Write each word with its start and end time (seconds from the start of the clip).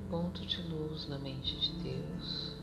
ponto 0.00 0.44
de 0.46 0.62
luz 0.62 1.08
na 1.08 1.18
mente 1.18 1.54
de 1.58 1.82
Deus, 1.82 2.56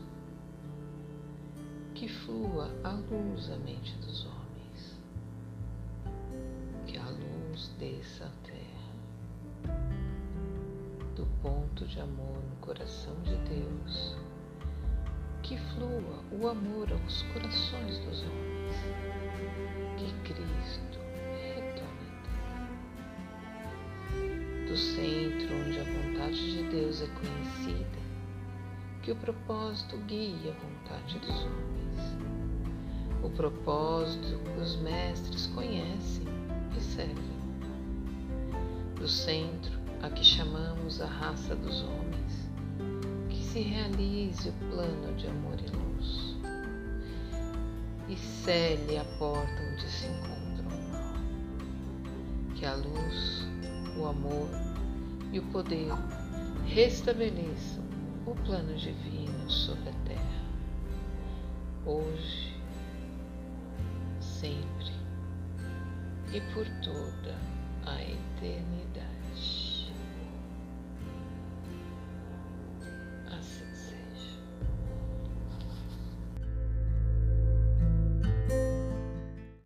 que 1.94 2.08
flua 2.08 2.70
a 2.82 2.90
luz 2.92 3.50
à 3.50 3.56
mente 3.58 3.96
dos 3.98 4.26
homens, 4.26 4.98
que 6.86 6.96
a 6.96 7.04
luz 7.04 7.68
desça 7.78 8.24
à 8.24 8.30
terra, 8.46 9.76
do 11.14 11.26
ponto 11.42 11.86
de 11.86 12.00
amor 12.00 12.42
no 12.50 12.56
coração 12.56 13.14
de 13.22 13.36
Deus, 13.48 14.16
que 15.42 15.56
flua 15.56 16.24
o 16.32 16.48
amor 16.48 16.90
aos 16.92 17.22
corações 17.32 17.98
dos 17.98 18.22
homens, 18.22 19.69
do 24.70 24.76
centro 24.76 25.52
onde 25.66 25.80
a 25.80 25.82
vontade 25.82 26.52
de 26.52 26.62
Deus 26.70 27.02
é 27.02 27.06
conhecida, 27.08 27.98
que 29.02 29.10
o 29.10 29.16
propósito 29.16 29.96
guie 30.06 30.48
a 30.48 30.52
vontade 30.52 31.18
dos 31.18 31.44
homens. 31.44 31.98
O 33.20 33.30
propósito 33.30 34.38
que 34.38 34.60
os 34.60 34.76
mestres 34.76 35.48
conhecem 35.48 36.24
e 36.76 36.80
servem. 36.80 37.40
Do 38.94 39.08
centro 39.08 39.76
a 40.02 40.08
que 40.08 40.24
chamamos 40.24 41.00
a 41.00 41.06
raça 41.06 41.56
dos 41.56 41.82
homens, 41.82 42.48
que 43.28 43.42
se 43.42 43.62
realize 43.62 44.50
o 44.50 44.52
plano 44.70 45.16
de 45.16 45.26
amor 45.26 45.56
e 45.58 45.68
luz. 45.68 46.36
E 48.08 48.16
cele 48.16 48.98
a 48.98 49.04
porta 49.18 49.62
onde 49.72 49.88
se 49.88 50.06
encontra 50.06 50.64
o 50.68 50.92
mal. 50.92 51.14
Que 52.54 52.64
a 52.64 52.76
luz 52.76 53.39
o 54.00 54.06
amor 54.06 54.48
e 55.32 55.38
o 55.38 55.42
poder 55.50 55.92
restabeleçam 56.66 57.84
o 58.26 58.34
plano 58.46 58.74
divino 58.76 59.50
sobre 59.50 59.90
a 59.90 59.92
terra, 60.06 60.44
hoje, 61.84 62.54
sempre 64.20 64.92
e 66.32 66.40
por 66.52 66.66
toda 66.82 67.36
a 67.84 68.02
eternidade. 68.02 69.09